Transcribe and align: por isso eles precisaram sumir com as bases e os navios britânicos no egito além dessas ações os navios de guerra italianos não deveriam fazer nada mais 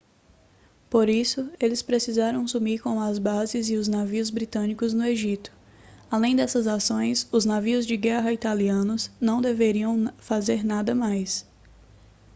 por 0.89 1.09
isso 1.09 1.51
eles 1.59 1.83
precisaram 1.83 2.47
sumir 2.47 2.81
com 2.81 2.99
as 2.99 3.19
bases 3.19 3.69
e 3.69 3.75
os 3.75 3.87
navios 3.87 4.31
britânicos 4.31 4.95
no 4.95 5.05
egito 5.05 5.51
além 6.09 6.35
dessas 6.35 6.65
ações 6.65 7.27
os 7.31 7.45
navios 7.45 7.85
de 7.85 7.95
guerra 7.97 8.33
italianos 8.33 9.11
não 9.21 9.39
deveriam 9.39 10.11
fazer 10.17 10.65
nada 10.65 10.95
mais 10.95 11.45